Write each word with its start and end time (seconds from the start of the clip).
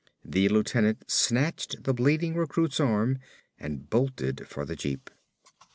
The 0.25 0.49
lieutenant 0.49 1.11
snatched 1.11 1.83
the 1.83 1.93
bleeding 1.93 2.33
recruit's 2.33 2.79
arm 2.79 3.19
and 3.59 3.87
bolted 3.87 4.47
for 4.47 4.65
the 4.65 4.75
jeep. 4.75 5.11